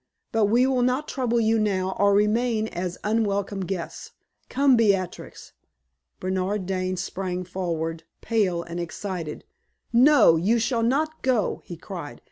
But 0.31 0.45
we 0.45 0.65
will 0.65 0.81
not 0.81 1.07
trouble 1.07 1.39
you 1.39 1.59
now, 1.59 1.95
or 1.99 2.15
remain 2.15 2.67
as 2.69 2.97
unwelcome 3.03 3.59
guests. 3.61 4.13
Come 4.49 4.75
Beatrix." 4.75 5.53
Bernard 6.19 6.65
Dane 6.65 6.97
sprang 6.97 7.43
forward, 7.43 8.03
pale 8.19 8.63
and 8.63 8.79
excited. 8.79 9.43
"No, 9.93 10.37
you 10.37 10.57
shall 10.57 10.81
not 10.81 11.21
go!" 11.21 11.61
he 11.65 11.77
cried. 11.77 12.19